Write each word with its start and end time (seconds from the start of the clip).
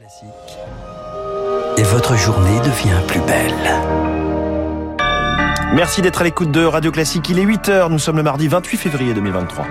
Classique. 0.00 0.30
Et 1.76 1.82
votre 1.82 2.16
journée 2.16 2.58
devient 2.60 3.06
plus 3.06 3.20
belle. 3.20 3.52
Merci 5.74 6.00
d'être 6.00 6.22
à 6.22 6.24
l'écoute 6.24 6.50
de 6.50 6.64
Radio 6.64 6.90
Classique. 6.90 7.28
Il 7.28 7.38
est 7.38 7.44
8h, 7.44 7.90
nous 7.90 7.98
sommes 7.98 8.16
le 8.16 8.22
mardi 8.22 8.48
28 8.48 8.78
février 8.78 9.12
2023. 9.12 9.66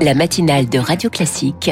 La 0.00 0.14
matinale 0.14 0.68
de 0.68 0.80
Radio 0.80 1.08
Classique 1.08 1.70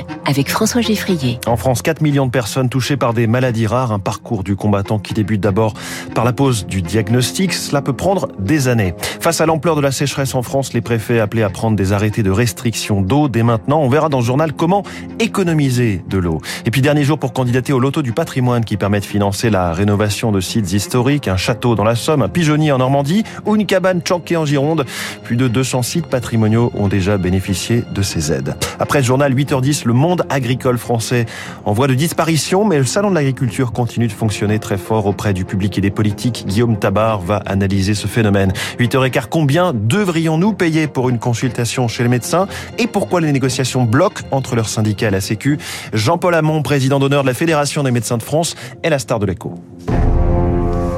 En 1.47 1.57
France, 1.57 1.81
4 1.81 2.03
millions 2.03 2.27
de 2.27 2.31
personnes 2.31 2.69
touchées 2.69 2.99
par 2.99 3.15
des 3.15 3.27
maladies 3.27 3.67
rares, 3.67 3.93
un 3.93 3.99
parcours 3.99 4.45
du 4.45 4.57
combattant 4.57 4.99
qui 4.99 5.15
débute 5.15 5.41
d'abord 5.41 5.73
par 6.15 6.27
la 6.27 6.35
pose 6.35 6.67
du 6.67 6.83
diagnostic. 6.83 7.55
Cela 7.55 7.81
peut 7.81 7.95
prendre 7.95 8.29
des 8.39 8.69
années. 8.69 8.93
Face 9.21 9.41
à 9.41 9.47
l'ampleur 9.47 9.75
de 9.75 9.81
la 9.81 9.91
sécheresse 9.91 10.35
en 10.35 10.43
France, 10.43 10.75
les 10.75 10.83
préfets 10.83 11.19
appelés 11.19 11.45
à 11.45 11.49
prendre 11.49 11.79
des 11.79 11.95
arrêtés 11.95 12.23
de 12.23 12.31
restriction 12.31 13.01
d'eau 13.01 13.29
dès 13.29 13.43
maintenant. 13.43 13.81
On 13.81 13.89
verra 13.89 14.11
dans 14.11 14.19
le 14.19 14.25
journal 14.25 14.53
comment 14.53 14.83
économiser 15.19 16.05
de 16.11 16.19
l'eau. 16.19 16.43
Et 16.67 16.71
puis 16.71 16.83
dernier 16.83 17.05
jour 17.05 17.19
pour 17.19 17.33
candidater 17.33 17.73
au 17.73 17.79
loto 17.79 18.03
du 18.03 18.13
patrimoine 18.13 18.67
qui 18.67 18.77
permet 18.77 19.01
de 19.01 19.07
financer 19.07 19.49
la 19.49 19.73
rénovation 19.73 20.31
de 20.31 20.43
sites 20.43 20.75
historiques, 20.75 21.27
un 21.29 21.39
château 21.39 21.75
dans 21.75 21.85
la 21.85 21.97
Somme, 21.97 22.21
un 22.21 22.29
pigeonnier 22.29 22.71
en 22.71 22.79
Normandie 22.79 23.25
ou 23.47 23.57
une 23.57 23.65
cabane 23.65 24.03
chanquée 24.07 24.37
en 24.37 24.45
Gironde. 24.45 24.85
Plus 25.25 25.37
de 25.37 25.49
200 25.49 25.81
sites 25.81 26.07
patrimoniaux 26.07 26.71
ont 26.75 26.89
déjà 26.89 27.17
bénéficié 27.17 27.83
de 27.95 28.03
ces 28.03 28.31
aides. 28.31 28.57
Après 28.79 28.99
le 28.99 29.07
journal 29.07 29.35
8h10, 29.35 29.87
le 29.87 29.95
monde 29.95 30.18
agricole 30.29 30.79
français 30.79 31.27
en 31.65 31.73
voie 31.73 31.87
de 31.87 31.95
disparition, 31.95 32.65
mais 32.65 32.79
le 32.79 32.85
salon 32.85 33.11
de 33.11 33.15
l'agriculture 33.15 33.73
continue 33.73 34.07
de 34.07 34.13
fonctionner 34.13 34.59
très 34.59 34.79
fort 34.79 35.07
auprès 35.07 35.33
du 35.33 35.45
public 35.45 35.79
et 35.79 35.81
des 35.81 35.91
politiques. 35.91 36.45
Guillaume 36.47 36.79
Tabar 36.79 37.21
va 37.21 37.37
analyser 37.47 37.95
ce 37.95 38.07
phénomène. 38.07 38.53
8h15, 38.79 39.25
combien 39.31 39.73
devrions-nous 39.75 40.53
payer 40.53 40.87
pour 40.87 41.09
une 41.09 41.19
consultation 41.19 41.89
chez 41.89 42.03
le 42.03 42.09
médecin 42.09 42.47
et 42.79 42.87
pourquoi 42.87 43.21
les 43.21 43.33
négociations 43.33 43.85
bloquent 43.85 44.23
entre 44.31 44.57
leurs 44.57 44.69
syndicats 44.69 45.09
et 45.09 45.13
la 45.13 45.21
Sécu? 45.21 45.59
Jean-Paul 45.93 46.35
Hamon, 46.35 46.63
président 46.63 46.99
d'honneur 46.99 47.23
de 47.23 47.29
la 47.29 47.35
Fédération 47.35 47.83
des 47.83 47.91
médecins 47.91 48.19
de 48.19 48.23
France, 48.23 48.57
est 48.83 48.91
la 48.91 48.99
star 48.99 49.19
de 49.19 49.27
l'écho. 49.27 49.55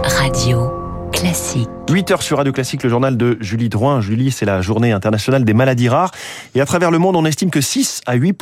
Radio 0.02 0.79
Classique. 1.12 1.68
8 1.90 2.10
heures 2.12 2.22
sur 2.22 2.36
Radio 2.38 2.52
Classique, 2.52 2.82
le 2.82 2.88
journal 2.88 3.16
de 3.16 3.36
Julie 3.40 3.68
Drouin. 3.68 4.00
Julie, 4.00 4.30
c'est 4.30 4.46
la 4.46 4.60
journée 4.60 4.92
internationale 4.92 5.44
des 5.44 5.54
maladies 5.54 5.88
rares. 5.88 6.12
Et 6.54 6.60
à 6.60 6.66
travers 6.66 6.90
le 6.90 6.98
monde, 6.98 7.16
on 7.16 7.24
estime 7.24 7.50
que 7.50 7.60
6 7.60 8.00
à 8.06 8.14
8 8.14 8.32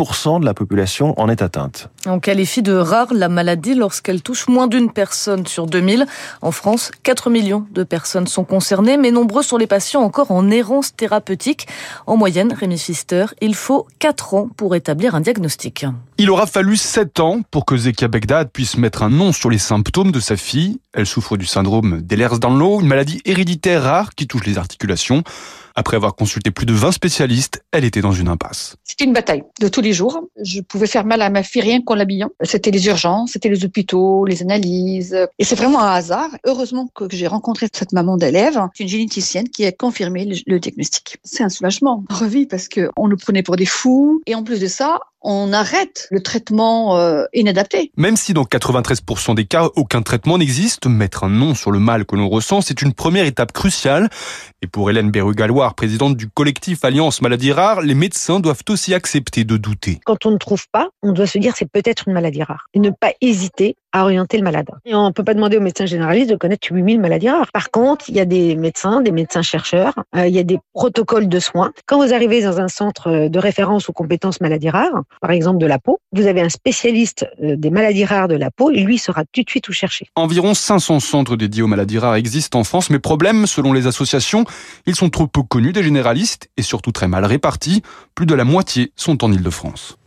de 0.41 0.45
la 0.45 0.55
population 0.55 1.19
en 1.19 1.29
est 1.29 1.43
atteinte. 1.43 1.89
On 2.07 2.21
qualifie 2.21 2.63
de 2.63 2.75
rare 2.75 3.09
la 3.13 3.29
maladie 3.29 3.75
lorsqu'elle 3.75 4.23
touche 4.23 4.49
moins 4.49 4.67
d'une 4.67 4.93
personne 4.93 5.47
sur 5.47 5.67
2000. 5.67 6.07
En 6.43 6.53
France, 6.53 6.91
4 7.03 7.31
millions 7.31 7.67
de 7.73 7.83
personnes 7.83 8.27
sont 8.27 8.45
concernées, 8.45 8.97
mais 8.97 9.11
nombreux 9.11 9.43
sont 9.43 9.57
les 9.57 9.67
patients 9.67 10.03
encore 10.03 10.31
en 10.31 10.51
errance 10.51 10.95
thérapeutique. 10.95 11.67
En 12.07 12.17
moyenne, 12.17 12.53
Rémi 12.53 12.77
Pfister, 12.77 13.27
il 13.41 13.55
faut 13.55 13.87
4 13.99 14.35
ans 14.35 14.49
pour 14.57 14.75
établir 14.75 15.15
un 15.15 15.21
diagnostic. 15.21 15.87
Il 16.21 16.33
aura 16.33 16.49
fallu 16.49 16.77
7 16.77 17.21
ans 17.21 17.43
pour 17.49 17.65
que 17.65 17.77
Zekia 17.77 18.09
Begdad 18.09 18.51
puisse 18.51 18.77
mettre 18.77 19.05
un 19.05 19.09
nom 19.09 19.31
sur 19.31 19.51
les 19.51 19.59
symptômes 19.59 20.11
de 20.11 20.19
sa 20.19 20.37
fille. 20.37 20.81
Elle 20.93 21.07
souffre 21.07 21.37
du 21.37 21.47
syndrome 21.47 22.03
d'Ehlers-Danlos, 22.03 22.81
une 22.81 22.89
maladie 22.89 23.23
héréditaire 23.25 23.85
rare 23.85 24.11
qui 24.17 24.27
touche 24.27 24.45
les 24.45 24.59
articulations. 24.59 25.23
Après 25.79 25.95
avoir 25.95 26.17
consulté 26.17 26.51
plus 26.51 26.67
de 26.67 26.73
20 26.73 26.91
spécialistes, 26.91 27.63
elle 27.71 27.85
était 27.85 28.01
dans 28.01 28.11
une 28.11 28.27
impasse. 28.27 28.75
C'était 28.83 29.05
une 29.05 29.13
bataille 29.13 29.45
de 29.61 29.69
tous 29.69 29.81
les 29.81 29.93
jours. 29.93 30.25
Je 30.43 30.61
pouvais 30.61 30.89
faire 30.89 31.05
mal 31.05 31.23
à 31.23 31.31
ma 31.31 31.45
fille 31.45 31.63
rien 31.63 31.81
qu'en 31.83 31.95
l'habillant. 31.95 32.31
C'était 32.43 32.73
les 32.73 32.85
urgences, 32.89 33.31
c'était 33.35 33.49
les 33.49 33.65
hôpitaux, 33.65 34.25
les 34.25 34.43
analyses. 34.43 35.17
Et 35.39 35.45
c'est 35.45 35.55
vraiment 35.55 35.81
un 35.81 35.93
hasard. 35.93 36.31
Heureusement 36.45 36.89
que 36.93 37.05
j'ai 37.09 37.29
rencontré 37.29 37.69
cette 37.73 37.93
maman 37.93 38.17
d'élève, 38.17 38.59
une 38.81 38.89
généticienne 38.89 39.49
qui 39.49 39.67
a 39.67 39.71
confirmé 39.71 40.25
le, 40.25 40.35
le 40.49 40.59
diagnostic. 40.59 41.19
C'est 41.23 41.45
un 41.45 41.49
soulagement. 41.49 42.03
On 42.11 42.15
revit 42.17 42.47
parce 42.47 42.67
que 42.67 42.91
on 42.97 43.07
nous 43.07 43.17
prenait 43.17 43.45
pour 43.45 43.55
des 43.55 43.65
fous. 43.65 44.21
Et 44.27 44.35
en 44.35 44.43
plus 44.43 44.59
de 44.59 44.67
ça, 44.67 44.99
on 45.21 45.53
arrête 45.53 46.09
le 46.11 46.23
traitement 46.23 46.97
euh, 46.97 47.25
inadapté. 47.33 47.93
Même 47.97 48.17
si 48.17 48.35
dans 48.35 48.45
93% 48.45 49.35
des 49.35 49.47
cas, 49.47 49.69
aucun 49.77 50.03
traitement 50.03 50.39
n'existe, 50.39 50.87
mettre 50.87 51.25
un 51.25 51.29
nom 51.29 51.55
sur 51.55 51.71
le 51.71 51.79
mal 51.79 52.05
que 52.05 52.17
l'on 52.17 52.29
ressent, 52.29 52.61
c'est 52.61 52.83
une 52.83 52.93
première 52.93 53.27
étape 53.27 53.53
cruciale. 53.53 54.09
Et 54.63 54.67
pour 54.67 54.91
Hélène 54.91 55.11
Présidente 55.75 56.17
du 56.17 56.29
collectif 56.29 56.85
Alliance 56.85 57.23
Maladies 57.23 57.53
Rares, 57.53 57.83
les 57.83 57.95
médecins 57.95 58.41
doivent 58.41 58.63
aussi 58.69 58.95
accepter 58.95 59.45
de 59.45 59.57
douter. 59.57 60.01
Quand 60.05 60.27
on 60.27 60.31
ne 60.31 60.39
trouve 60.39 60.67
pas, 60.73 60.89
on 61.03 61.13
doit 61.13 61.27
se 61.27 61.39
dire 61.39 61.55
c'est 61.57 61.71
peut-être 61.71 62.09
une 62.09 62.15
maladie 62.15 62.43
rare. 62.43 62.67
Et 62.75 62.79
ne 62.79 62.91
pas 62.91 63.13
hésiter 63.21 63.77
à 63.93 64.05
orienter 64.05 64.37
le 64.37 64.45
malade. 64.45 64.69
Et 64.85 64.95
on 64.95 65.07
ne 65.07 65.13
peut 65.13 65.25
pas 65.25 65.35
demander 65.35 65.57
aux 65.57 65.63
médecins 65.63 65.87
généralistes 65.87 66.31
de 66.31 66.37
connaître 66.37 66.69
8000 66.71 67.01
maladies 67.01 67.31
rares. 67.31 67.51
Par 67.53 67.71
contre, 67.71 68.09
il 68.09 68.17
y 68.17 68.21
a 68.21 68.25
des 68.25 68.55
médecins, 68.55 69.01
des 69.01 69.13
médecins 69.13 69.43
chercheurs, 69.43 69.95
euh, 70.17 70.27
il 70.27 70.35
y 70.35 70.39
a 70.39 70.43
des 70.43 70.59
protocoles 70.75 71.29
de 71.29 71.41
soins. 71.41 71.73
Quand 71.87 72.05
vous 72.05 72.13
arrivez 72.13 72.43
dans 72.43 72.61
un 72.61 72.69
centre 72.69 73.29
de 73.29 73.39
référence 73.39 73.89
aux 73.89 73.93
compétences 73.93 74.41
maladies 74.41 74.71
rares, 74.71 75.03
par 75.21 75.31
exemple 75.31 75.59
de 75.59 75.67
la 75.67 75.79
peau, 75.79 76.01
vous 76.13 76.27
avez 76.27 76.41
un 76.41 76.49
spécialiste 76.49 77.27
euh, 77.43 77.57
des 77.57 77.71
maladies 77.71 78.05
rares 78.05 78.29
de 78.29 78.37
la 78.37 78.51
peau 78.51 78.71
et 78.71 78.81
lui 78.81 78.99
saura 78.99 79.25
tout 79.33 79.43
de 79.43 79.51
suite 79.51 79.69
où 79.69 79.73
chercher. 79.73 80.07
Environ 80.17 80.55
500 80.55 81.01
centres 81.01 81.37
dédiés 81.37 81.63
aux 81.63 81.67
maladies 81.67 81.99
rares 81.99 82.17
existent 82.17 82.59
en 82.59 82.65
France, 82.65 82.91
mais 82.91 82.99
problème, 82.99 83.47
selon 83.47 83.73
les 83.73 83.87
associations, 83.87 84.45
ils 84.87 84.97
sont 84.97 85.11
trop 85.11 85.27
peu 85.27 85.43
connus 85.43 85.73
des 85.73 85.83
généralistes 85.83 86.49
et 86.57 86.63
surtout 86.63 86.93
très 86.93 87.09
mal 87.09 87.25
répartis. 87.25 87.83
Plus 88.15 88.27
de 88.27 88.35
la 88.35 88.45
moitié 88.45 88.93
sont 88.97 89.25
en 89.25 89.33
Ile-de-France. 89.33 89.99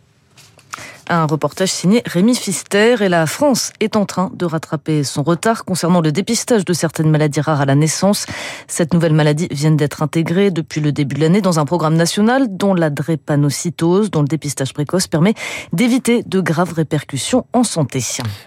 Un 1.14 1.26
reportage 1.26 1.68
signé 1.68 2.02
Rémi 2.06 2.34
Fister 2.34 2.96
et 3.02 3.10
la 3.10 3.26
France 3.26 3.74
est 3.82 3.98
en 3.98 4.06
train 4.06 4.32
de 4.34 4.46
rattraper 4.46 5.04
son 5.04 5.24
retard 5.24 5.66
concernant 5.66 6.00
le 6.00 6.14
dépistage 6.14 6.64
de 6.64 6.72
certaines 6.72 7.10
maladies 7.10 7.42
rares 7.42 7.60
à 7.60 7.66
la 7.66 7.76
naissance. 7.76 8.26
Cette 8.68 8.94
nouvelle 8.94 9.12
maladie 9.12 9.50
vient 9.52 9.72
d'être 9.72 10.04
intégrée 10.04 10.52
depuis 10.52 10.80
le 10.80 10.94
début 10.94 11.16
de 11.16 11.20
l'année 11.20 11.42
dans 11.42 11.60
un 11.60 11.66
programme 11.66 11.96
national 11.96 12.48
dont 12.56 12.74
la 12.74 12.90
drépanocytose, 12.90 14.10
dont 14.10 14.22
le 14.22 14.28
dépistage 14.30 14.74
précoce 14.74 15.08
permet 15.08 15.34
d'éviter 15.74 16.24
de 16.24 16.40
graves 16.40 16.72
répercussions 16.72 17.46
en 17.52 17.66
santé. 17.66 18.02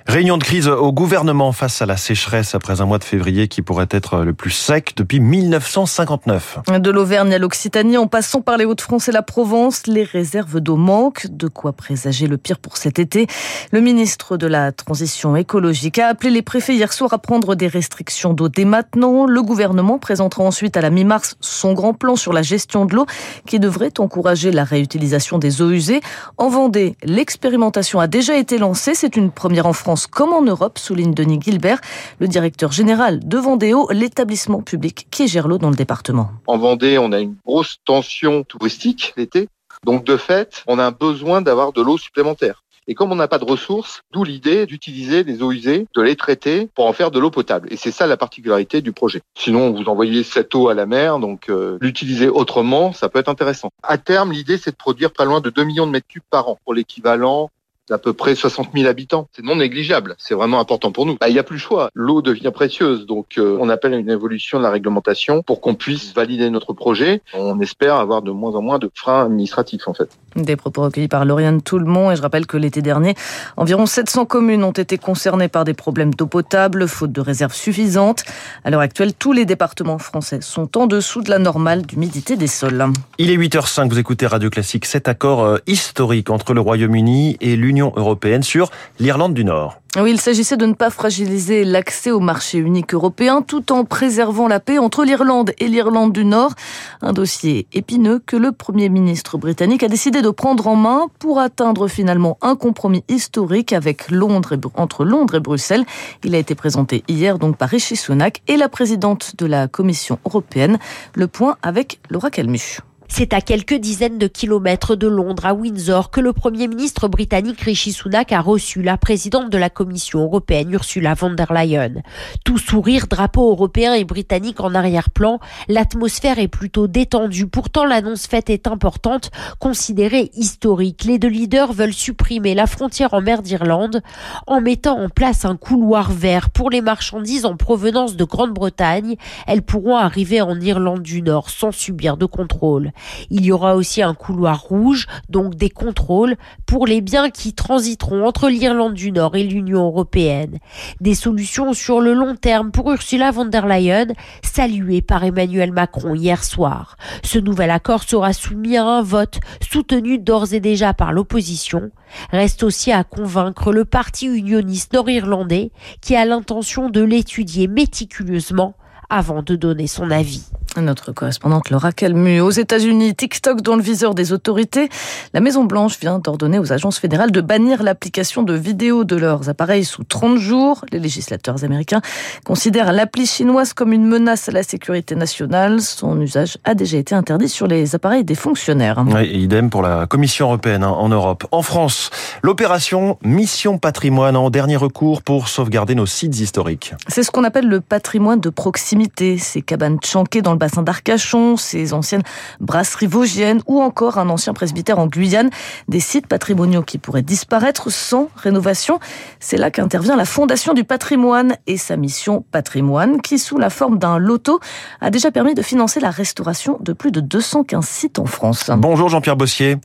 Réunion 0.06 0.38
de 0.38 0.44
crise 0.44 0.66
au 0.66 0.90
gouvernement 0.90 1.52
face 1.52 1.82
à 1.82 1.86
la 1.86 1.98
sécheresse 1.98 2.54
après 2.54 2.80
un 2.80 2.86
mois 2.86 2.98
de 2.98 3.04
février 3.04 3.46
qui 3.46 3.60
pourrait 3.60 3.88
être 3.90 4.20
le 4.20 4.32
plus 4.32 4.52
sec 4.52 4.94
depuis 4.96 5.20
1959. 5.20 6.60
De 6.78 6.90
l'Auvergne 6.90 7.34
à 7.34 7.38
l'Occitanie, 7.38 7.98
en 7.98 8.06
passant 8.06 8.40
par 8.40 8.56
les 8.56 8.64
Hauts-de-France 8.64 9.10
et 9.10 9.12
la 9.12 9.20
Provence, 9.20 9.86
les 9.86 10.04
réserves 10.04 10.60
d'eau 10.60 10.76
manquent, 10.76 11.26
de 11.28 11.48
quoi 11.48 11.74
présager 11.74 12.26
le 12.26 12.38
pire 12.38 12.53
pour 12.58 12.76
cet 12.76 12.98
été. 12.98 13.26
Le 13.72 13.80
ministre 13.80 14.36
de 14.36 14.46
la 14.46 14.72
Transition 14.72 15.36
écologique 15.36 15.98
a 15.98 16.08
appelé 16.08 16.30
les 16.30 16.42
préfets 16.42 16.74
hier 16.74 16.92
soir 16.92 17.12
à 17.12 17.18
prendre 17.18 17.54
des 17.54 17.66
restrictions 17.66 18.32
d'eau 18.32 18.48
dès 18.48 18.64
maintenant. 18.64 19.26
Le 19.26 19.42
gouvernement 19.42 19.98
présentera 19.98 20.44
ensuite 20.44 20.76
à 20.76 20.80
la 20.80 20.90
mi-mars 20.90 21.36
son 21.40 21.72
grand 21.72 21.94
plan 21.94 22.16
sur 22.16 22.32
la 22.32 22.42
gestion 22.42 22.84
de 22.84 22.94
l'eau 22.94 23.06
qui 23.46 23.58
devrait 23.58 23.98
encourager 23.98 24.50
la 24.50 24.64
réutilisation 24.64 25.38
des 25.38 25.62
eaux 25.62 25.70
usées. 25.70 26.00
En 26.38 26.48
Vendée, 26.48 26.96
l'expérimentation 27.02 28.00
a 28.00 28.06
déjà 28.06 28.36
été 28.36 28.58
lancée. 28.58 28.94
C'est 28.94 29.16
une 29.16 29.30
première 29.30 29.66
en 29.66 29.72
France 29.72 30.06
comme 30.06 30.32
en 30.32 30.42
Europe, 30.42 30.78
souligne 30.78 31.14
Denis 31.14 31.40
Gilbert, 31.40 31.80
le 32.20 32.28
directeur 32.28 32.72
général 32.72 33.20
de 33.20 33.38
Vendéo, 33.38 33.88
l'établissement 33.90 34.62
public 34.62 35.06
qui 35.10 35.28
gère 35.28 35.48
l'eau 35.48 35.58
dans 35.58 35.70
le 35.70 35.76
département. 35.76 36.30
En 36.46 36.58
Vendée, 36.58 36.98
on 36.98 37.12
a 37.12 37.20
une 37.20 37.36
grosse 37.44 37.78
tension 37.84 38.44
touristique 38.44 39.14
l'été. 39.16 39.48
Donc 39.84 40.04
de 40.04 40.16
fait, 40.16 40.62
on 40.66 40.78
a 40.78 40.90
besoin 40.90 41.42
d'avoir 41.42 41.72
de 41.72 41.82
l'eau 41.82 41.98
supplémentaire. 41.98 42.62
Et 42.86 42.94
comme 42.94 43.12
on 43.12 43.16
n'a 43.16 43.28
pas 43.28 43.38
de 43.38 43.44
ressources, 43.44 44.02
d'où 44.12 44.24
l'idée 44.24 44.66
d'utiliser 44.66 45.24
les 45.24 45.42
eaux 45.42 45.52
usées, 45.52 45.86
de 45.94 46.02
les 46.02 46.16
traiter 46.16 46.68
pour 46.74 46.86
en 46.86 46.92
faire 46.92 47.10
de 47.10 47.18
l'eau 47.18 47.30
potable. 47.30 47.72
Et 47.72 47.76
c'est 47.76 47.90
ça 47.90 48.06
la 48.06 48.18
particularité 48.18 48.82
du 48.82 48.92
projet. 48.92 49.22
Sinon, 49.34 49.70
vous 49.70 49.88
envoyez 49.88 50.22
cette 50.22 50.54
eau 50.54 50.68
à 50.68 50.74
la 50.74 50.84
mer, 50.84 51.18
donc 51.18 51.48
euh, 51.48 51.78
l'utiliser 51.80 52.28
autrement, 52.28 52.92
ça 52.92 53.08
peut 53.08 53.18
être 53.18 53.30
intéressant. 53.30 53.70
À 53.82 53.96
terme, 53.96 54.32
l'idée, 54.32 54.58
c'est 54.58 54.72
de 54.72 54.76
produire 54.76 55.12
pas 55.12 55.24
loin 55.24 55.40
de 55.40 55.48
2 55.48 55.64
millions 55.64 55.86
de 55.86 55.92
mètres 55.92 56.08
cubes 56.08 56.22
par 56.30 56.48
an 56.48 56.58
pour 56.64 56.74
l'équivalent 56.74 57.50
d'à 57.88 57.98
peu 57.98 58.12
près 58.12 58.34
60 58.34 58.68
000 58.74 58.88
habitants. 58.88 59.28
C'est 59.32 59.44
non 59.44 59.56
négligeable. 59.56 60.14
C'est 60.18 60.34
vraiment 60.34 60.60
important 60.60 60.92
pour 60.92 61.06
nous. 61.06 61.16
Bah, 61.20 61.28
il 61.28 61.32
n'y 61.32 61.38
a 61.38 61.42
plus 61.42 61.56
le 61.56 61.60
choix. 61.60 61.90
L'eau 61.94 62.22
devient 62.22 62.50
précieuse. 62.52 63.06
Donc, 63.06 63.38
euh, 63.38 63.58
on 63.60 63.68
appelle 63.68 63.94
à 63.94 63.96
une 63.96 64.10
évolution 64.10 64.58
de 64.58 64.62
la 64.62 64.70
réglementation 64.70 65.42
pour 65.42 65.60
qu'on 65.60 65.74
puisse 65.74 66.14
valider 66.14 66.50
notre 66.50 66.72
projet. 66.72 67.20
On 67.34 67.60
espère 67.60 67.96
avoir 67.96 68.22
de 68.22 68.30
moins 68.30 68.54
en 68.54 68.62
moins 68.62 68.78
de 68.78 68.90
freins 68.94 69.24
administratifs, 69.26 69.86
en 69.86 69.94
fait. 69.94 70.08
Des 70.36 70.56
propos 70.56 70.82
recueillis 70.82 71.08
par 71.08 71.24
Lauriane 71.24 71.62
Toulmont. 71.62 72.10
Et 72.10 72.16
je 72.16 72.22
rappelle 72.22 72.46
que 72.46 72.56
l'été 72.56 72.82
dernier, 72.82 73.14
environ 73.56 73.86
700 73.86 74.24
communes 74.24 74.64
ont 74.64 74.72
été 74.72 74.98
concernées 74.98 75.48
par 75.48 75.64
des 75.64 75.74
problèmes 75.74 76.14
d'eau 76.14 76.26
potable, 76.26 76.88
faute 76.88 77.12
de 77.12 77.20
réserves 77.20 77.54
suffisantes. 77.54 78.24
À 78.64 78.70
l'heure 78.70 78.80
actuelle, 78.80 79.12
tous 79.14 79.32
les 79.32 79.44
départements 79.44 79.98
français 79.98 80.38
sont 80.40 80.78
en 80.78 80.86
dessous 80.86 81.22
de 81.22 81.30
la 81.30 81.38
normale 81.38 81.82
d'humidité 81.82 82.36
des 82.36 82.46
sols. 82.46 82.86
Il 83.18 83.30
est 83.30 83.36
8h05, 83.36 83.88
vous 83.88 83.98
écoutez 83.98 84.26
Radio 84.26 84.50
Classique. 84.50 84.86
Cet 84.86 85.06
accord 85.06 85.44
euh, 85.44 85.58
historique 85.66 86.30
entre 86.30 86.54
le 86.54 86.60
Royaume-Uni 86.60 87.36
et 87.40 87.56
l'Union 87.56 87.73
européenne 87.82 88.42
sur 88.42 88.70
l'Irlande 88.98 89.34
du 89.34 89.44
Nord. 89.44 89.78
Oui, 89.96 90.10
il 90.10 90.20
s'agissait 90.20 90.56
de 90.56 90.66
ne 90.66 90.72
pas 90.72 90.90
fragiliser 90.90 91.64
l'accès 91.64 92.10
au 92.10 92.18
marché 92.18 92.58
unique 92.58 92.94
européen 92.94 93.42
tout 93.42 93.70
en 93.70 93.84
préservant 93.84 94.48
la 94.48 94.58
paix 94.58 94.78
entre 94.78 95.04
l'Irlande 95.04 95.52
et 95.60 95.68
l'Irlande 95.68 96.12
du 96.12 96.24
Nord. 96.24 96.54
Un 97.00 97.12
dossier 97.12 97.68
épineux 97.72 98.20
que 98.26 98.36
le 98.36 98.50
Premier 98.50 98.88
ministre 98.88 99.38
britannique 99.38 99.84
a 99.84 99.88
décidé 99.88 100.20
de 100.20 100.30
prendre 100.30 100.66
en 100.66 100.74
main 100.74 101.06
pour 101.20 101.38
atteindre 101.38 101.86
finalement 101.86 102.38
un 102.42 102.56
compromis 102.56 103.04
historique 103.08 103.72
avec 103.72 104.10
Londres 104.10 104.56
entre 104.74 105.04
Londres 105.04 105.36
et 105.36 105.40
Bruxelles. 105.40 105.84
Il 106.24 106.34
a 106.34 106.38
été 106.38 106.56
présenté 106.56 107.04
hier 107.06 107.38
donc 107.38 107.56
par 107.56 107.68
Rishi 107.68 107.94
Sunak 107.94 108.42
et 108.48 108.56
la 108.56 108.68
présidente 108.68 109.36
de 109.38 109.46
la 109.46 109.68
Commission 109.68 110.18
européenne. 110.24 110.78
Le 111.14 111.28
point 111.28 111.56
avec 111.62 112.00
Laura 112.10 112.30
Calmu. 112.30 112.80
C'est 113.08 113.32
à 113.32 113.40
quelques 113.40 113.74
dizaines 113.74 114.18
de 114.18 114.26
kilomètres 114.26 114.96
de 114.96 115.06
Londres, 115.06 115.46
à 115.46 115.54
Windsor, 115.54 116.10
que 116.10 116.20
le 116.20 116.32
Premier 116.32 116.66
ministre 116.66 117.06
britannique 117.06 117.60
Rishi 117.60 117.92
Sunak 117.92 118.32
a 118.32 118.40
reçu 118.40 118.82
la 118.82 118.96
présidente 118.96 119.50
de 119.50 119.58
la 119.58 119.70
Commission 119.70 120.20
européenne, 120.20 120.72
Ursula 120.72 121.14
von 121.14 121.30
der 121.34 121.52
Leyen. 121.52 122.02
Tout 122.44 122.58
sourire, 122.58 123.06
drapeau 123.06 123.50
européen 123.50 123.94
et 123.94 124.04
britannique 124.04 124.60
en 124.60 124.74
arrière-plan, 124.74 125.38
l'atmosphère 125.68 126.38
est 126.38 126.48
plutôt 126.48 126.88
détendue. 126.88 127.46
Pourtant, 127.46 127.84
l'annonce 127.84 128.26
faite 128.26 128.50
est 128.50 128.66
importante, 128.66 129.30
considérée 129.60 130.30
historique. 130.34 131.04
Les 131.04 131.18
deux 131.18 131.28
leaders 131.28 131.72
veulent 131.72 131.92
supprimer 131.92 132.54
la 132.54 132.66
frontière 132.66 133.14
en 133.14 133.20
mer 133.20 133.42
d'Irlande 133.42 134.02
en 134.46 134.60
mettant 134.60 134.98
en 134.98 135.08
place 135.08 135.44
un 135.44 135.56
couloir 135.56 136.10
vert 136.10 136.50
pour 136.50 136.70
les 136.70 136.80
marchandises 136.80 137.44
en 137.44 137.56
provenance 137.56 138.16
de 138.16 138.24
Grande-Bretagne. 138.24 139.16
Elles 139.46 139.62
pourront 139.62 139.96
arriver 139.96 140.40
en 140.40 140.58
Irlande 140.58 141.02
du 141.02 141.22
Nord 141.22 141.50
sans 141.50 141.70
subir 141.70 142.16
de 142.16 142.26
contrôle. 142.26 142.90
Il 143.30 143.44
y 143.44 143.52
aura 143.52 143.76
aussi 143.76 144.02
un 144.02 144.14
couloir 144.14 144.62
rouge, 144.62 145.06
donc 145.28 145.54
des 145.54 145.70
contrôles, 145.70 146.36
pour 146.66 146.86
les 146.86 147.00
biens 147.00 147.30
qui 147.30 147.52
transiteront 147.52 148.26
entre 148.26 148.48
l'Irlande 148.48 148.94
du 148.94 149.12
Nord 149.12 149.36
et 149.36 149.44
l'Union 149.44 149.84
européenne. 149.84 150.58
Des 151.00 151.14
solutions 151.14 151.72
sur 151.72 152.00
le 152.00 152.14
long 152.14 152.36
terme 152.36 152.70
pour 152.70 152.90
Ursula 152.92 153.30
von 153.30 153.46
der 153.46 153.66
Leyen, 153.66 154.08
saluées 154.42 155.02
par 155.02 155.24
Emmanuel 155.24 155.72
Macron 155.72 156.14
hier 156.14 156.42
soir. 156.44 156.96
Ce 157.22 157.38
nouvel 157.38 157.70
accord 157.70 158.02
sera 158.02 158.32
soumis 158.32 158.76
à 158.76 158.84
un 158.84 159.02
vote, 159.02 159.40
soutenu 159.60 160.18
d'ores 160.18 160.52
et 160.52 160.60
déjà 160.60 160.94
par 160.94 161.12
l'opposition. 161.12 161.90
Reste 162.30 162.62
aussi 162.62 162.92
à 162.92 163.04
convaincre 163.04 163.72
le 163.72 163.84
parti 163.84 164.26
unioniste 164.26 164.92
nord-irlandais 164.92 165.72
qui 166.00 166.16
a 166.16 166.24
l'intention 166.24 166.90
de 166.90 167.02
l'étudier 167.02 167.66
méticuleusement 167.66 168.74
avant 169.10 169.42
de 169.42 169.56
donner 169.56 169.86
son 169.86 170.10
avis. 170.10 170.46
Notre 170.80 171.12
correspondante 171.12 171.70
Laura 171.70 171.92
Calmu. 171.92 172.40
Aux 172.40 172.50
États-Unis, 172.50 173.14
TikTok 173.14 173.60
dans 173.60 173.76
le 173.76 173.82
viseur 173.82 174.14
des 174.14 174.32
autorités. 174.32 174.88
La 175.32 175.40
Maison-Blanche 175.40 175.98
vient 176.00 176.18
d'ordonner 176.18 176.58
aux 176.58 176.72
agences 176.72 176.98
fédérales 176.98 177.30
de 177.30 177.40
bannir 177.40 177.82
l'application 177.82 178.42
de 178.42 178.54
vidéos 178.54 179.04
de 179.04 179.16
leurs 179.16 179.48
appareils 179.48 179.84
sous 179.84 180.04
30 180.04 180.38
jours. 180.38 180.84
Les 180.90 180.98
législateurs 180.98 181.64
américains 181.64 182.00
considèrent 182.44 182.92
l'appli 182.92 183.26
chinoise 183.26 183.72
comme 183.72 183.92
une 183.92 184.06
menace 184.06 184.48
à 184.48 184.52
la 184.52 184.62
sécurité 184.62 185.14
nationale. 185.14 185.80
Son 185.80 186.20
usage 186.20 186.58
a 186.64 186.74
déjà 186.74 186.96
été 186.96 187.14
interdit 187.14 187.48
sur 187.48 187.66
les 187.66 187.94
appareils 187.94 188.24
des 188.24 188.34
fonctionnaires. 188.34 189.04
Oui, 189.06 189.28
idem 189.28 189.70
pour 189.70 189.82
la 189.82 190.06
Commission 190.06 190.46
européenne 190.46 190.82
hein, 190.82 190.88
en 190.88 191.08
Europe. 191.08 191.46
En 191.52 191.62
France, 191.62 192.10
l'opération 192.42 193.18
Mission 193.22 193.78
Patrimoine 193.78 194.36
en 194.36 194.50
dernier 194.50 194.76
recours 194.76 195.22
pour 195.22 195.48
sauvegarder 195.48 195.94
nos 195.94 196.06
sites 196.06 196.38
historiques. 196.38 196.94
C'est 197.08 197.22
ce 197.22 197.30
qu'on 197.30 197.44
appelle 197.44 197.68
le 197.68 197.80
patrimoine 197.80 198.40
de 198.40 198.50
proximité. 198.50 199.38
Ces 199.38 199.62
cabanes 199.62 199.98
chanquées 200.02 200.42
dans 200.42 200.52
le 200.52 200.58
bassin 200.64 200.82
d'Arcachon, 200.82 201.58
ces 201.58 201.92
anciennes 201.92 202.22
brasseries 202.58 203.06
vosgiennes 203.06 203.60
ou 203.66 203.82
encore 203.82 204.16
un 204.16 204.30
ancien 204.30 204.54
presbytère 204.54 204.98
en 204.98 205.06
Guyane, 205.06 205.50
des 205.88 206.00
sites 206.00 206.26
patrimoniaux 206.26 206.80
qui 206.80 206.96
pourraient 206.96 207.20
disparaître 207.20 207.92
sans 207.92 208.30
rénovation. 208.34 208.98
C'est 209.40 209.58
là 209.58 209.70
qu'intervient 209.70 210.16
la 210.16 210.24
Fondation 210.24 210.72
du 210.72 210.84
patrimoine 210.84 211.56
et 211.66 211.76
sa 211.76 211.98
mission 211.98 212.46
patrimoine 212.50 213.20
qui, 213.20 213.38
sous 213.38 213.58
la 213.58 213.68
forme 213.68 213.98
d'un 213.98 214.16
loto, 214.16 214.58
a 215.02 215.10
déjà 215.10 215.30
permis 215.30 215.54
de 215.54 215.60
financer 215.60 216.00
la 216.00 216.10
restauration 216.10 216.78
de 216.80 216.94
plus 216.94 217.12
de 217.12 217.20
215 217.20 217.84
sites 217.86 218.18
en 218.18 218.24
France. 218.24 218.70
Bonjour 218.74 219.10
Jean-Pierre 219.10 219.36
Bossier. 219.36 219.76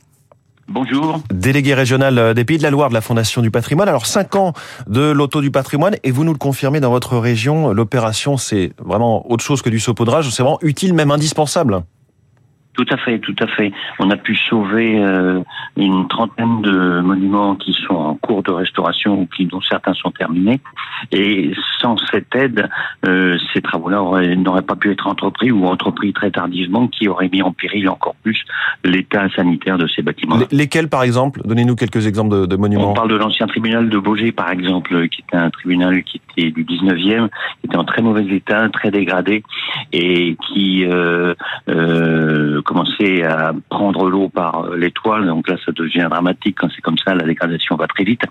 Bonjour. 0.72 1.20
Délégué 1.34 1.74
régional 1.74 2.32
des 2.32 2.44
Pays 2.44 2.56
de 2.56 2.62
la 2.62 2.70
Loire 2.70 2.90
de 2.90 2.94
la 2.94 3.00
Fondation 3.00 3.42
du 3.42 3.50
patrimoine. 3.50 3.88
Alors, 3.88 4.06
5 4.06 4.36
ans 4.36 4.52
de 4.86 5.10
l'auto 5.10 5.40
du 5.40 5.50
patrimoine 5.50 5.96
et 6.04 6.12
vous 6.12 6.22
nous 6.22 6.30
le 6.30 6.38
confirmez 6.38 6.78
dans 6.78 6.90
votre 6.90 7.18
région, 7.18 7.72
l'opération, 7.72 8.36
c'est 8.36 8.72
vraiment 8.78 9.28
autre 9.28 9.42
chose 9.42 9.62
que 9.62 9.68
du 9.68 9.80
saupoudrage, 9.80 10.30
c'est 10.30 10.44
vraiment 10.44 10.60
utile, 10.62 10.94
même 10.94 11.10
indispensable. 11.10 11.82
Tout 12.74 12.86
à 12.90 12.96
fait, 12.96 13.18
tout 13.18 13.34
à 13.40 13.46
fait. 13.48 13.72
On 13.98 14.10
a 14.10 14.16
pu 14.16 14.36
sauver 14.36 14.98
euh, 14.98 15.40
une 15.76 16.06
trentaine 16.08 16.62
de 16.62 17.00
monuments 17.00 17.56
qui 17.56 17.72
sont 17.86 17.94
en 17.94 18.14
cours 18.14 18.42
de 18.44 18.52
restauration 18.52 19.20
ou 19.20 19.26
qui 19.26 19.46
dont 19.46 19.60
certains 19.60 19.92
sont 19.94 20.12
terminés. 20.12 20.60
Et 21.10 21.52
sans 21.80 21.96
cette 22.10 22.34
aide, 22.34 22.68
euh, 23.06 23.38
ces 23.52 23.60
travaux-là 23.60 24.02
n'auraient 24.36 24.62
pas 24.62 24.76
pu 24.76 24.92
être 24.92 25.08
entrepris 25.08 25.50
ou 25.50 25.66
entrepris 25.66 26.12
très 26.12 26.30
tardivement, 26.30 26.86
qui 26.86 27.08
auraient 27.08 27.28
mis 27.28 27.42
en 27.42 27.52
péril 27.52 27.88
encore 27.88 28.14
plus 28.22 28.40
l'état 28.84 29.28
sanitaire 29.30 29.76
de 29.76 29.88
ces 29.88 30.02
bâtiments. 30.02 30.38
Lesquels, 30.52 30.88
par 30.88 31.02
exemple? 31.02 31.40
Donnez-nous 31.44 31.74
quelques 31.74 32.06
exemples 32.06 32.34
de, 32.34 32.46
de, 32.46 32.56
monuments. 32.56 32.92
On 32.92 32.94
parle 32.94 33.10
de 33.10 33.16
l'ancien 33.16 33.46
tribunal 33.46 33.88
de 33.88 33.98
Beaugé, 33.98 34.30
par 34.30 34.50
exemple, 34.50 35.08
qui 35.08 35.22
était 35.22 35.36
un 35.36 35.50
tribunal 35.50 36.02
qui 36.04 36.20
était 36.30 36.50
du 36.50 36.64
19e, 36.64 37.28
qui 37.28 37.66
était 37.66 37.76
en 37.76 37.84
très 37.84 38.02
mauvais 38.02 38.24
état, 38.26 38.68
très 38.68 38.90
dégradé, 38.90 39.42
et 39.92 40.36
qui 40.48 40.84
euh, 40.84 41.34
commençait 42.60 43.22
à 43.22 43.52
prendre 43.68 44.08
l'eau 44.08 44.28
par 44.28 44.70
l'étoile. 44.74 45.26
Donc 45.26 45.48
là, 45.48 45.56
ça 45.64 45.72
devient 45.72 46.06
dramatique 46.10 46.56
quand 46.58 46.68
c'est 46.74 46.82
comme 46.82 46.98
ça. 46.98 47.14
La 47.14 47.24
dégradation 47.24 47.76
va 47.76 47.86
très 47.86 48.04
vite. 48.04 48.22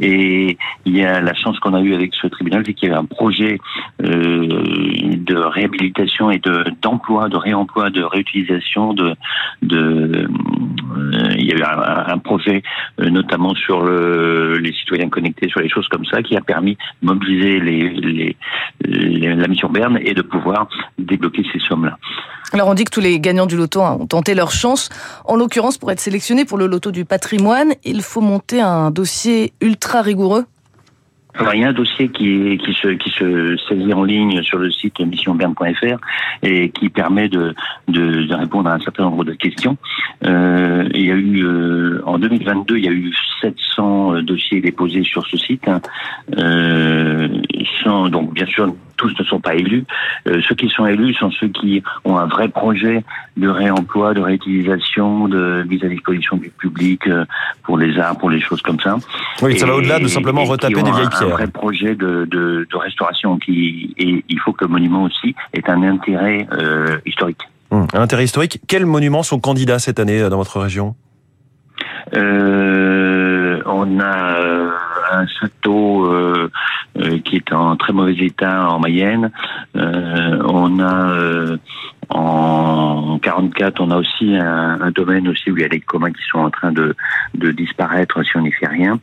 Et 0.00 0.56
il 0.84 0.96
y 0.96 1.04
a 1.04 1.20
la 1.20 1.34
chance 1.34 1.58
qu'on 1.60 1.74
a 1.74 1.80
eue 1.80 1.94
avec 1.94 2.14
ce 2.14 2.26
tribunal, 2.26 2.62
c'est 2.66 2.74
qu'il 2.74 2.88
y 2.88 2.92
avait 2.92 3.00
un 3.00 3.04
projet 3.04 3.58
euh, 4.02 4.46
de 5.16 5.36
réhabilitation 5.36 6.30
et 6.30 6.38
de 6.38 6.64
d'emploi, 6.80 7.28
de 7.28 7.36
réemploi, 7.36 7.90
de 7.90 8.02
réutilisation, 8.02 8.92
de, 8.94 9.14
de 9.62 10.26
euh, 10.96 11.34
il 11.38 11.46
y 11.46 11.52
a 11.52 11.56
eu 11.56 11.62
un, 11.62 12.14
un 12.14 12.18
projet 12.18 12.62
euh, 13.00 13.10
notamment 13.10 13.54
sur 13.54 13.82
le, 13.82 14.58
les 14.58 14.72
citoyens 14.72 15.08
connectés, 15.08 15.48
sur 15.48 15.60
les 15.60 15.68
choses 15.68 15.88
comme 15.88 16.04
ça, 16.04 16.22
qui 16.22 16.36
a 16.36 16.40
permis 16.40 16.76
de 17.02 17.06
mobiliser 17.06 17.60
les, 17.60 17.90
les, 17.90 18.36
les 18.84 19.34
la 19.34 19.48
mission 19.48 19.68
Berne 19.68 19.98
et 20.02 20.14
de 20.14 20.22
pouvoir 20.22 20.68
débloquer 20.98 21.44
ces 21.52 21.58
sommes-là. 21.60 21.96
Alors 22.52 22.68
on 22.68 22.74
dit 22.74 22.84
que 22.84 22.90
tous 22.90 23.00
les 23.00 23.18
gagnants 23.18 23.46
du 23.46 23.56
loto 23.56 23.71
ont 23.76 24.06
tenté 24.06 24.34
leur 24.34 24.50
chance. 24.50 24.88
En 25.24 25.36
l'occurrence, 25.36 25.78
pour 25.78 25.90
être 25.90 26.00
sélectionné 26.00 26.44
pour 26.44 26.58
le 26.58 26.66
loto 26.66 26.90
du 26.90 27.04
patrimoine, 27.04 27.72
il 27.84 28.02
faut 28.02 28.20
monter 28.20 28.60
un 28.60 28.90
dossier 28.90 29.52
ultra 29.60 30.02
rigoureux. 30.02 30.46
Alors, 31.34 31.54
il 31.54 31.62
y 31.62 31.64
a 31.64 31.68
un 31.68 31.72
dossier 31.72 32.08
qui, 32.10 32.60
se, 32.82 33.56
saisit 33.68 33.94
en 33.94 34.04
ligne 34.04 34.42
sur 34.42 34.58
le 34.58 34.70
site 34.70 35.00
missionberne.fr 35.00 35.96
et 36.42 36.68
qui 36.70 36.90
permet 36.90 37.28
de, 37.28 37.54
répondre 38.34 38.68
à 38.68 38.74
un 38.74 38.80
certain 38.80 39.04
nombre 39.04 39.24
de 39.24 39.32
questions. 39.32 39.78
Euh, 40.26 40.86
il 40.94 41.06
y 41.06 41.10
a 41.10 41.14
eu 41.14 41.42
euh, 41.44 42.02
en 42.04 42.18
2022, 42.18 42.76
il 42.76 42.84
y 42.84 42.88
a 42.88 42.92
eu 42.92 43.14
700 43.42 44.22
dossiers 44.22 44.60
déposés 44.60 45.04
sur 45.04 45.26
ce 45.26 45.36
site. 45.36 45.68
Euh, 46.38 47.28
sans, 47.82 48.08
donc 48.08 48.32
bien 48.32 48.46
sûr, 48.46 48.74
tous 48.96 49.12
ne 49.18 49.24
sont 49.24 49.40
pas 49.40 49.54
élus. 49.54 49.84
Euh, 50.28 50.40
ceux 50.48 50.54
qui 50.54 50.68
sont 50.68 50.86
élus 50.86 51.14
sont 51.14 51.30
ceux 51.32 51.48
qui 51.48 51.82
ont 52.04 52.16
un 52.16 52.26
vrai 52.26 52.48
projet 52.48 53.04
de 53.36 53.48
réemploi, 53.48 54.14
de 54.14 54.20
réutilisation, 54.20 55.28
de 55.28 55.64
mise 55.68 55.84
à 55.84 55.88
disposition 55.88 56.36
du 56.36 56.50
public 56.50 57.06
euh, 57.08 57.24
pour 57.64 57.78
les 57.78 57.98
arts, 57.98 58.16
pour 58.16 58.30
les 58.30 58.40
choses 58.40 58.62
comme 58.62 58.78
ça. 58.80 58.96
Oui, 59.42 59.58
ça 59.58 59.66
va 59.66 59.74
au-delà 59.74 59.98
de 59.98 60.06
simplement 60.06 60.44
retaper 60.44 60.82
des 60.82 60.90
vieilles 60.90 61.08
pierres. 61.08 61.34
Un 61.34 61.36
vrai 61.36 61.48
projet 61.48 61.94
de, 61.94 62.26
de, 62.30 62.66
de, 62.70 62.76
restauration 62.76 63.38
qui 63.38 63.94
et 63.98 64.24
il 64.28 64.38
faut 64.40 64.52
que 64.52 64.64
le 64.64 64.70
monument 64.70 65.04
aussi 65.04 65.34
ait 65.52 65.68
un 65.68 65.82
intérêt 65.82 66.46
euh, 66.52 66.98
historique. 67.04 67.40
Hum, 67.70 67.86
un 67.94 68.02
intérêt 68.02 68.24
historique. 68.24 68.60
Quels 68.68 68.86
monuments 68.86 69.22
sont 69.22 69.40
candidats 69.40 69.78
cette 69.78 69.98
année 69.98 70.28
dans 70.28 70.36
votre 70.36 70.60
région? 70.60 70.94
euh, 70.94 71.11
On 72.14 74.00
a 74.00 74.72
un 75.12 75.26
château 75.26 76.06
euh, 76.06 76.50
euh, 76.98 77.18
qui 77.20 77.36
est 77.36 77.52
en 77.52 77.76
très 77.76 77.92
mauvais 77.92 78.16
état 78.16 78.68
en 78.68 78.80
Mayenne. 78.80 79.30
Euh, 79.76 80.42
on 80.46 80.80
a 80.80 81.56
en 82.08 83.18
44, 83.18 83.80
on 83.80 83.90
a 83.90 83.96
aussi 83.96 84.36
un, 84.36 84.80
un, 84.80 84.90
domaine 84.90 85.28
aussi 85.28 85.50
où 85.50 85.56
il 85.56 85.62
y 85.62 85.64
a 85.64 85.68
les 85.68 85.80
communs 85.80 86.10
qui 86.10 86.22
sont 86.30 86.38
en 86.38 86.50
train 86.50 86.72
de, 86.72 86.94
de 87.34 87.50
disparaître 87.52 88.22
si 88.24 88.36
on 88.36 88.42
n'y 88.42 88.52
fait 88.52 88.66
rien. 88.66 88.98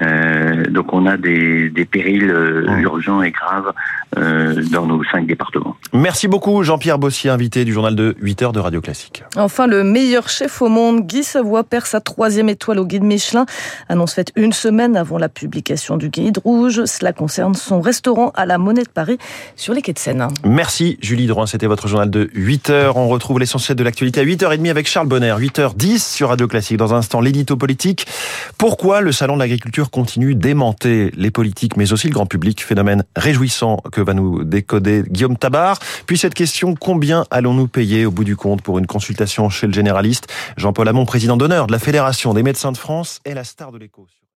Euh, 0.00 0.64
donc 0.70 0.92
on 0.92 1.06
a 1.06 1.16
des, 1.16 1.70
des 1.70 1.84
périls 1.84 2.30
euh, 2.30 2.66
urgents 2.78 3.22
et 3.22 3.30
graves 3.30 3.72
euh, 4.16 4.62
dans 4.70 4.86
nos 4.86 5.02
cinq 5.04 5.26
départements. 5.26 5.76
Merci 5.92 6.28
beaucoup 6.28 6.62
Jean-Pierre 6.62 6.98
Bossier, 6.98 7.30
invité 7.30 7.64
du 7.64 7.72
journal 7.72 7.94
de 7.94 8.16
8 8.20 8.42
heures 8.42 8.52
de 8.52 8.60
Radio 8.60 8.80
Classique. 8.80 9.24
Enfin, 9.36 9.66
le 9.66 9.84
meilleur 9.84 10.28
chef 10.28 10.62
au 10.62 10.68
monde, 10.68 11.06
Guy 11.06 11.24
Savoie, 11.24 11.64
perd 11.64 11.84
sa 11.84 12.00
troisième 12.00 12.48
étoile 12.48 12.78
au 12.78 12.86
guide 12.86 13.04
Michelin. 13.04 13.46
Annonce 13.88 14.14
faite 14.14 14.32
une 14.36 14.52
semaine 14.52 14.96
avant 14.96 15.18
la 15.18 15.28
publication 15.28 15.96
du 15.96 16.08
guide 16.08 16.38
rouge. 16.38 16.84
Cela 16.84 17.12
concerne 17.12 17.54
son 17.54 17.80
restaurant 17.80 18.32
à 18.34 18.46
la 18.46 18.58
Monnaie 18.58 18.84
de 18.84 18.88
Paris 18.88 19.18
sur 19.56 19.74
les 19.74 19.82
quais 19.82 19.92
de 19.92 19.98
Seine. 19.98 20.26
Merci 20.44 20.98
Julie 21.02 21.26
Drouin, 21.26 21.46
c'était 21.46 21.66
votre 21.66 21.88
journal 21.88 22.10
de 22.10 22.30
8h. 22.38 22.92
On 22.94 23.08
retrouve 23.08 23.38
l'essentiel 23.38 23.76
de 23.76 23.82
l'actualité 23.82 24.20
à 24.20 24.24
8h30 24.24 24.70
avec 24.70 24.88
Charles 24.88 25.08
Bonner. 25.08 25.34
8h10 25.38 25.98
sur 25.98 26.28
Radio 26.28 26.46
Classique. 26.46 26.76
Dans 26.76 26.94
un 26.94 26.98
instant, 26.98 27.20
l'édito 27.20 27.56
politique. 27.56 28.06
Pourquoi 28.56 29.00
le 29.00 29.12
Salon 29.12 29.34
de 29.34 29.40
l'agriculture 29.40 29.90
continue 29.90 30.34
d'aimanter 30.34 31.10
les 31.16 31.30
politiques, 31.30 31.76
mais 31.76 31.92
aussi 31.92 32.08
le 32.08 32.14
grand 32.14 32.26
public? 32.26 32.62
Phénomène 32.62 33.04
réjouissant 33.16 33.78
que 33.92 34.00
va 34.00 34.14
nous 34.14 34.44
décoder 34.44 35.02
Guillaume 35.08 35.36
Tabar. 35.36 35.78
Puis 36.06 36.18
cette 36.18 36.34
question, 36.34 36.74
combien 36.74 37.26
allons-nous 37.30 37.68
payer 37.68 38.06
au 38.06 38.10
bout 38.10 38.24
du 38.24 38.36
compte 38.36 38.62
pour 38.62 38.78
une 38.78 38.86
consultation 38.86 39.48
chez 39.50 39.66
le 39.66 39.72
généraliste? 39.72 40.28
Jean-Paul 40.56 40.88
Hamon, 40.88 41.04
président 41.04 41.36
d'honneur 41.36 41.66
de 41.66 41.72
la 41.72 41.78
Fédération 41.78 42.34
des 42.34 42.42
médecins 42.42 42.72
de 42.72 42.78
France, 42.78 43.20
est 43.24 43.34
la 43.34 43.44
star 43.44 43.72
de 43.72 43.78
l'écho. 43.78 44.06